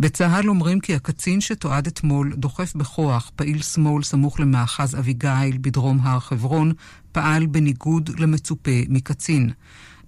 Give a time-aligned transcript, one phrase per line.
[0.00, 6.20] בצה"ל אומרים כי הקצין שתועד אתמול דוחף בכוח פעיל שמאל סמוך למאחז אביגיל בדרום הר
[6.20, 6.72] חברון,
[7.12, 9.50] פעל בניגוד למצופה מקצין.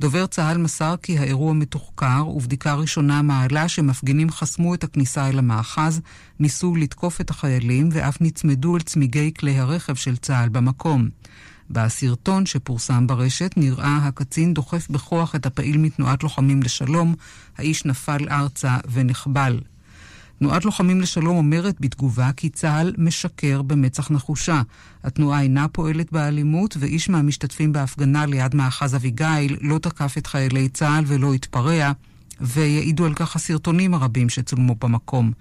[0.00, 6.00] דובר צה"ל מסר כי האירוע מתוחקר, ובדיקה ראשונה מעלה שמפגינים חסמו את הכניסה אל המאחז,
[6.40, 11.08] ניסו לתקוף את החיילים ואף נצמדו אל צמיגי כלי הרכב של צה"ל במקום.
[11.70, 17.14] בסרטון שפורסם ברשת נראה הקצין דוחף בכוח את הפעיל מתנועת לוחמים לשלום,
[17.58, 19.60] האיש נפל ארצה ונחבל.
[20.42, 24.62] תנועת לוחמים לשלום אומרת בתגובה כי צה"ל משקר במצח נחושה.
[25.04, 31.04] התנועה אינה פועלת באלימות, ואיש מהמשתתפים בהפגנה ליד מאחז אביגיל לא תקף את חיילי צה"ל
[31.06, 31.92] ולא התפרע,
[32.40, 35.32] ויעידו על כך הסרטונים הרבים שצולמו במקום.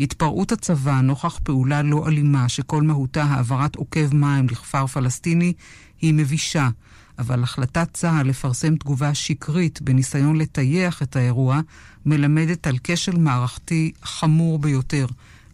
[0.00, 5.52] התפרעות הצבא נוכח פעולה לא אלימה שכל מהותה העברת עוקב מים לכפר פלסטיני
[6.00, 6.68] היא מבישה.
[7.18, 11.60] אבל החלטת צה"ל לפרסם תגובה שקרית בניסיון לטייח את האירוע
[12.06, 15.06] מלמדת על כשל מערכתי חמור ביותר,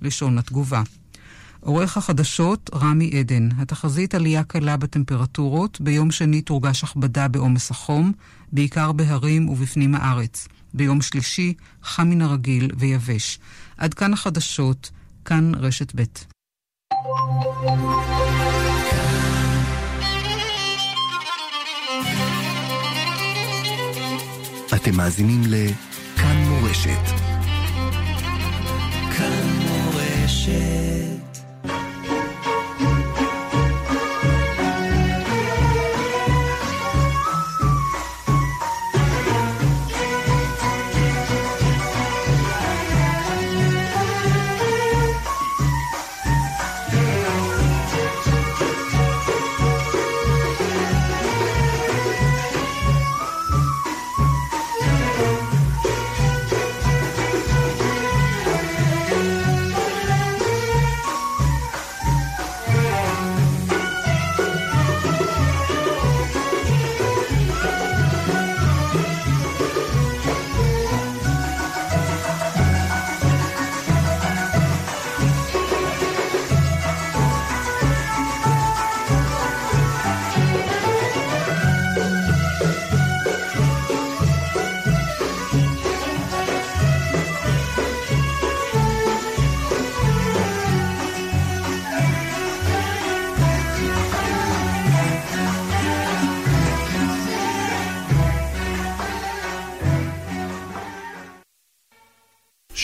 [0.02, 0.82] לשון התגובה.
[1.60, 8.12] עורך החדשות רמי עדן, התחזית עלייה קלה בטמפרטורות, ביום שני תורגש הכבדה בעומס החום,
[8.52, 10.49] בעיקר בהרים ובפנים הארץ.
[10.74, 13.38] ביום שלישי חם מן הרגיל ויבש.
[13.76, 14.90] עד כאן החדשות,
[15.24, 16.04] כאן רשת ב'.
[24.85, 27.21] אתם מאזינים לכאן מורשת.
[29.16, 30.93] כאן מורשת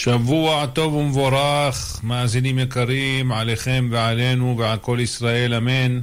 [0.03, 6.01] שבוע טוב ומבורך, מאזינים יקרים, עליכם ועלינו ועל כל ישראל, אמן.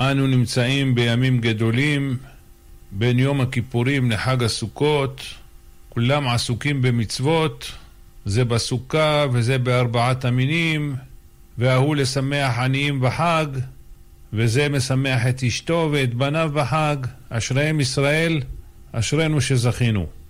[0.00, 2.16] אנו נמצאים בימים גדולים,
[2.92, 5.20] בין יום הכיפורים לחג הסוכות,
[5.88, 7.72] כולם עסוקים במצוות,
[8.24, 10.96] זה בסוכה וזה בארבעת המינים,
[11.58, 13.46] וההוא לשמח עניים בחג,
[14.32, 16.96] וזה משמח את אשתו ואת בניו בחג,
[17.30, 18.40] אשריהם ישראל,
[18.92, 20.21] אשרינו שזכינו.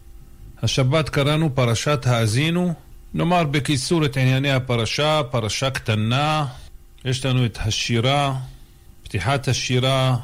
[0.62, 2.74] השבת קראנו פרשת האזינו.
[3.14, 6.46] נאמר בקיצור את ענייני הפרשה, פרשה קטנה.
[7.04, 8.36] יש לנו את השירה,
[9.02, 10.16] פתיחת השירה,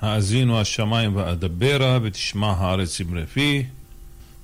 [0.00, 3.64] האזינו השמיים ואדברה, ותשמע הארץ אמרי פי.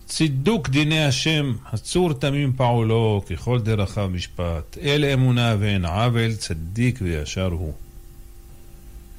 [0.07, 4.79] צידוק דיני השם, הצור תמים פעולו, ככל דרכיו משפט.
[4.83, 7.73] אל אמונה ואין עוול, צדיק וישר הוא.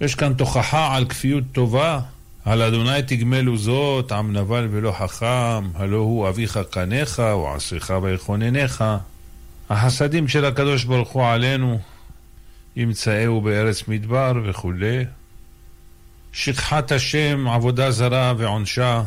[0.01, 1.99] יש כאן תוכחה על כפיות טובה,
[2.47, 8.84] על אדוני תגמלו זאת, עם נבל ולא חכם, הלא הוא אביך קניך, ועשיך ויכוננך.
[9.69, 11.80] החסדים של הקדוש ברוך הוא עלינו,
[12.75, 15.06] ימצאהו בארץ מדבר וכולי.
[16.34, 19.03] שכחת השם, עבודה זרה ועונשה,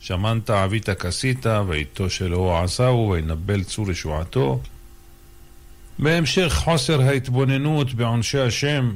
[0.00, 4.60] שמנת עבית כסית, ואיתו שלו עשהו, וינבל צור ישועתו.
[5.98, 8.94] בהמשך חוסר ההתבוננות בעונשי השם,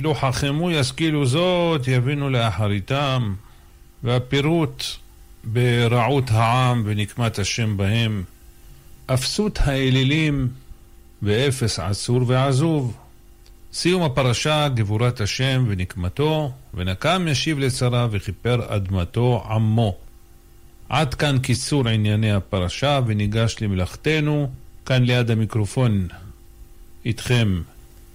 [0.00, 3.34] לו חכמו ישכילו זאת, יבינו לאחריתם,
[4.02, 4.84] והפירוט
[5.44, 8.22] ברעות העם ונקמת השם בהם,
[9.06, 10.48] אפסות האלילים
[11.22, 12.96] ואפס עצור ועזוב.
[13.72, 19.96] סיום הפרשה, גבורת השם ונקמתו, ונקם ישיב לצרה וכיפר אדמתו עמו.
[20.88, 24.50] עד כאן קיצור ענייני הפרשה, וניגש למלאכתנו,
[24.86, 26.08] כאן ליד המיקרופון
[27.04, 27.62] איתכם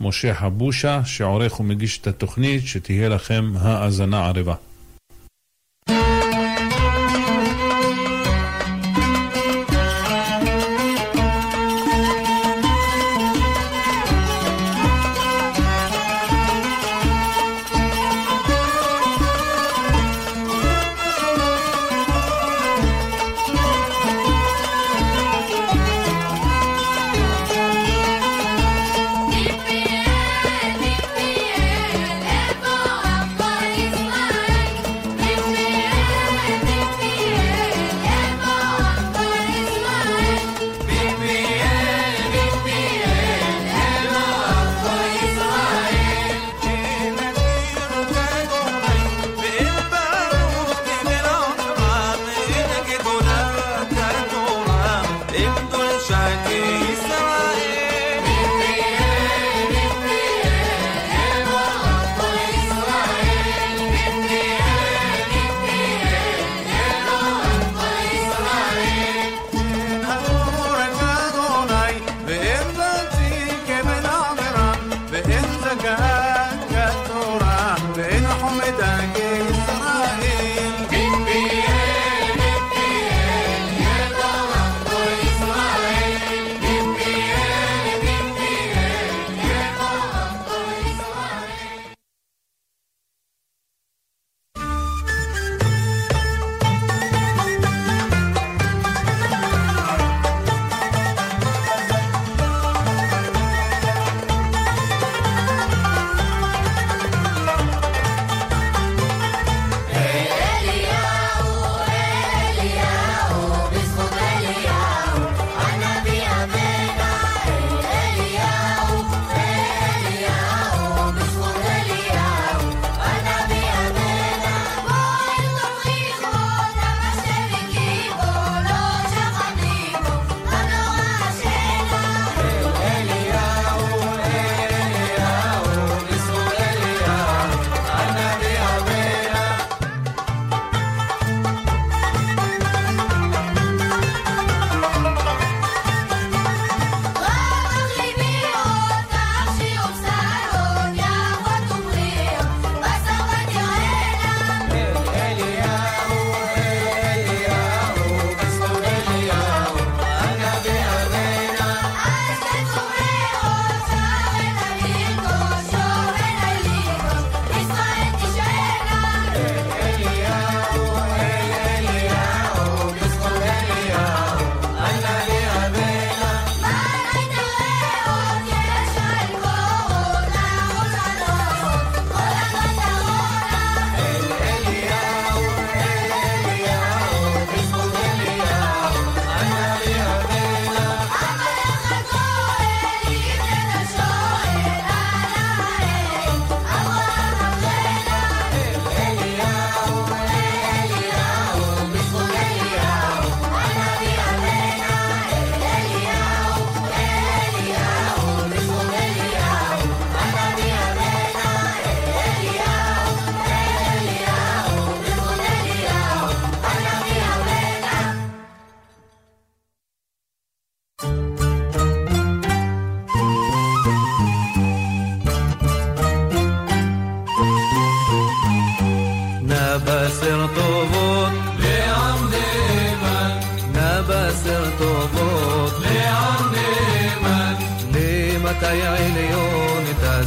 [0.03, 4.55] משה חבושה, שעורך ומגיש את התוכנית, שתהיה לכם האזנה ערבה.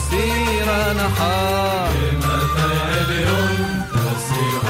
[0.07, 1.89] تسير نحار.
[2.13, 3.29] بمثل عبر
[3.93, 4.65] تسير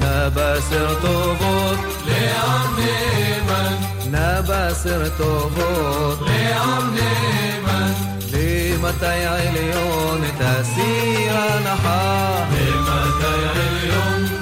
[0.00, 1.06] نبى سرت
[1.40, 3.74] بوط لعم نيمان
[4.06, 5.20] نبى سرت
[5.56, 7.94] بوط لعم نيمان
[8.32, 11.34] لمتى عليون تسير
[11.66, 12.46] نحار.
[12.52, 14.35] لمتى عليون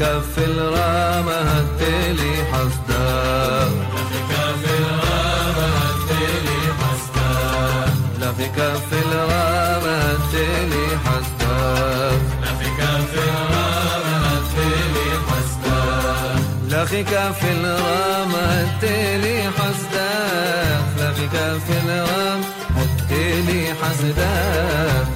[0.00, 3.72] كف الرامة هتلي حسدان
[8.20, 16.00] لا في كف الرامة هتلي حسدان لا في كف الرامة هتلي حسدان
[16.68, 22.44] لا في كف الرامة هتلي حسدان لا في كف الرامة
[22.76, 25.06] هتلي حسدان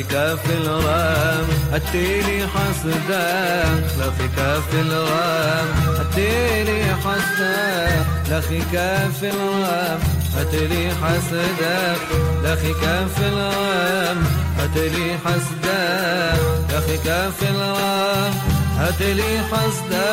[0.00, 3.64] خلفك في الغرام أتيني حسدا.
[3.98, 5.68] لخك في الغرام
[6.00, 8.04] أتيني حسدا.
[8.28, 8.74] لخك
[9.20, 10.00] في الغرام
[10.38, 11.96] أتيني حسدا.
[12.42, 12.84] لخك
[13.16, 14.24] في الغرام
[14.60, 16.36] أتيني حسدا.
[16.70, 17.06] لخك
[17.38, 18.34] في الغرام
[18.80, 20.08] أتيني حسدا.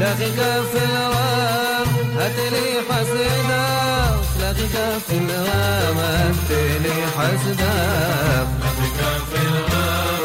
[0.00, 0.40] لخك
[0.72, 3.64] في الغرام أتيني حسدا.
[4.40, 4.76] لخك
[5.08, 7.74] في الغرام أتيني حسدا.
[8.98, 10.23] come fill love.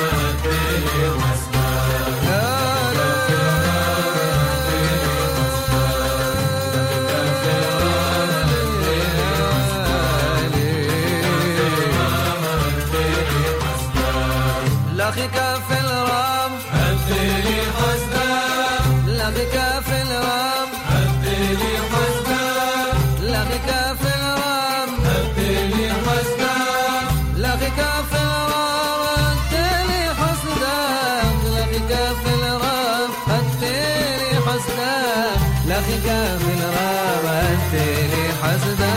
[38.49, 38.88] حسدا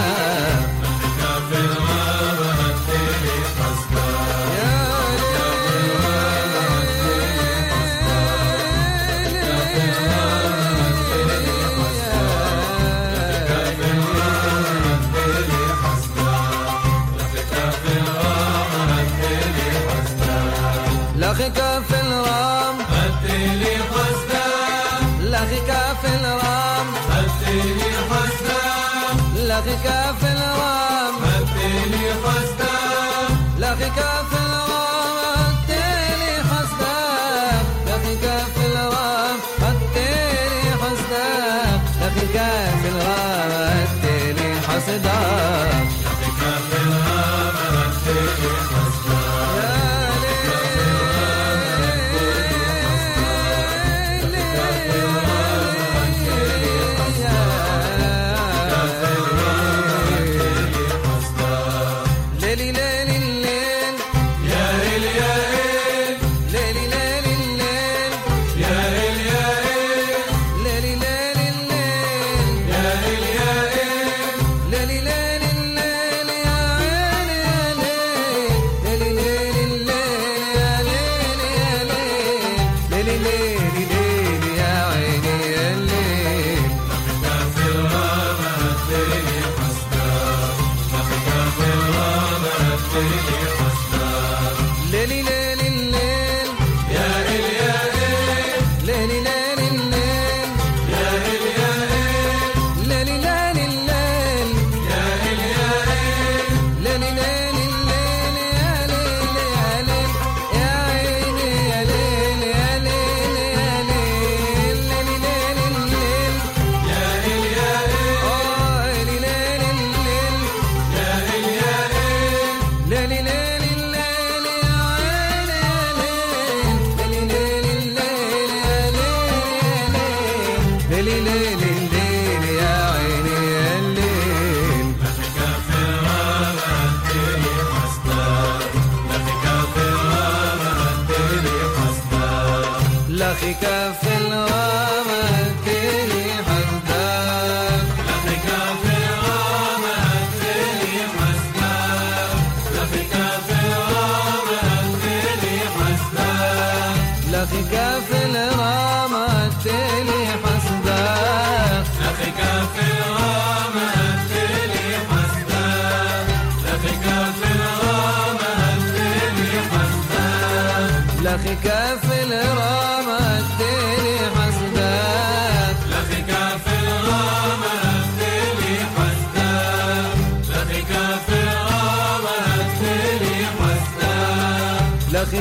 [143.62, 144.11] café.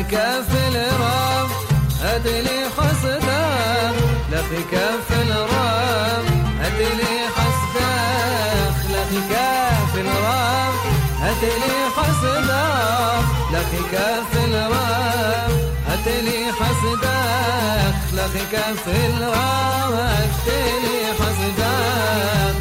[0.02, 1.50] في كف الرام
[2.28, 3.92] لي حسده
[4.32, 6.26] لا في كف الرام
[6.80, 7.92] لي حسده
[8.94, 10.74] لا في كف الرام
[11.44, 12.64] لي حسده
[13.52, 15.52] لا في كف الرام
[16.08, 17.22] لي حسده
[18.14, 19.94] لا في كف الرام
[20.84, 22.61] لي حسده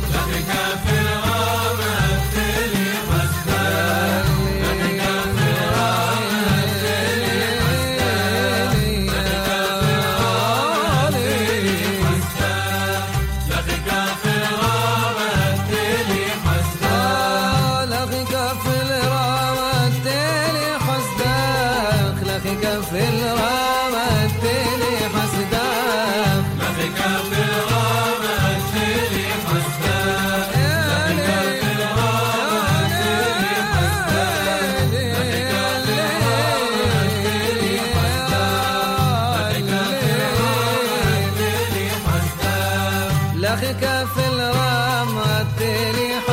[44.40, 46.29] الغرام حبيبي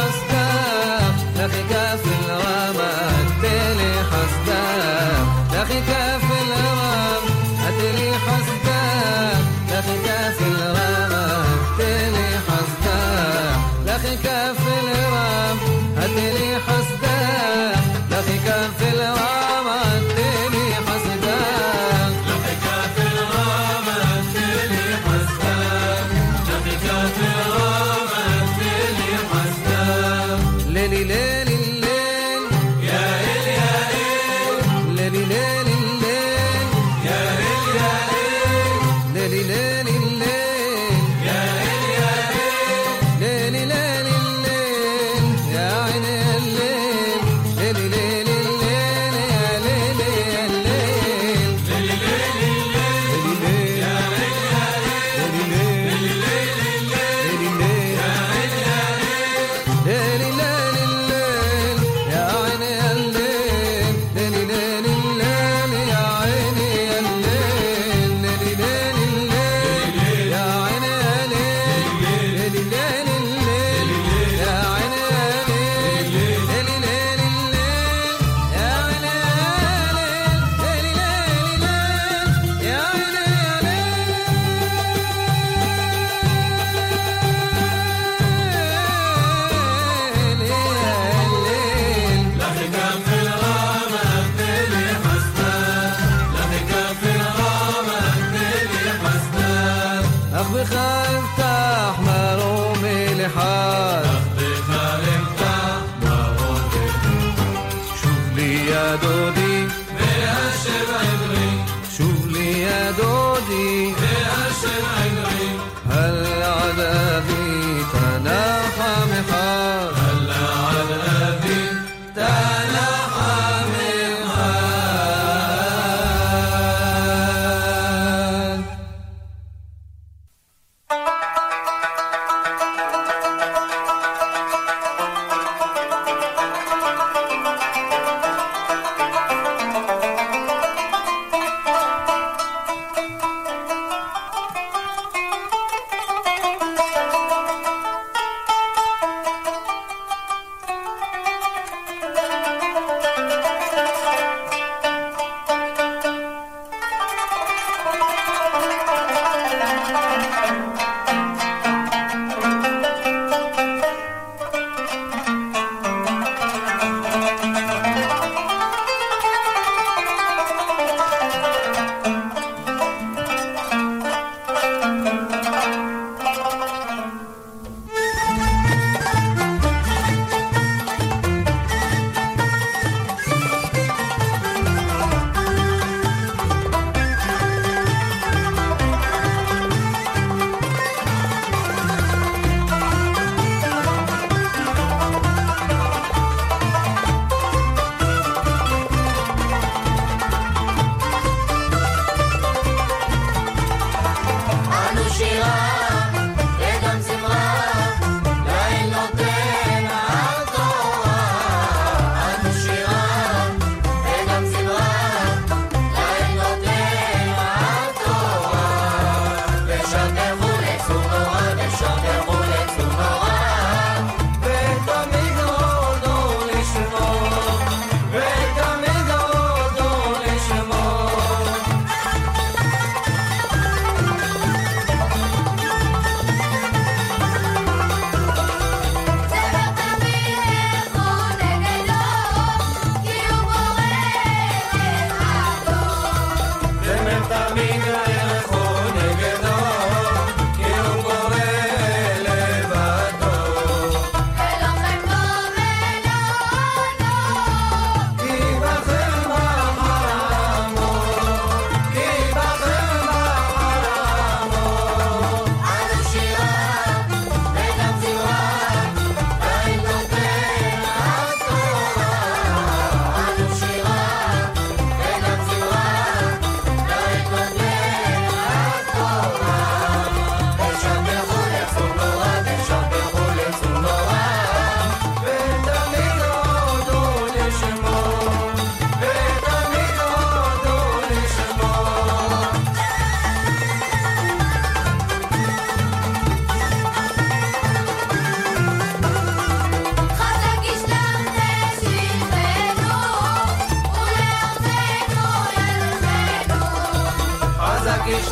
[100.47, 100.96] אח וחי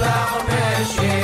[0.06, 1.15] Rameshwar.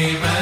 [0.00, 0.39] Amen.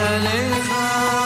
[0.00, 1.21] ले